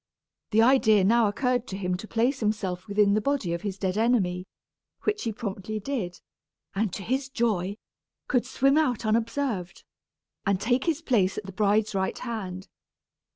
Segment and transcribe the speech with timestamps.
[0.49, 3.99] The idea now occurred to him to place himself within the body of his dead
[3.99, 4.47] enemy,
[5.03, 6.19] which he promptly did,
[6.73, 7.77] and to his joy,
[8.27, 9.83] could swim out unobserved,
[10.43, 12.67] and take his place at the bride's right hand.